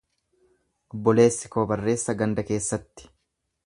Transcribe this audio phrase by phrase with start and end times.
[0.95, 3.11] Obboleessi koo barreessa ganda keessatti.